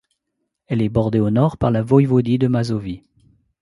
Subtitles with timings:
[0.65, 3.03] Elle est bordée au nord par la voïvodie de Mazovie.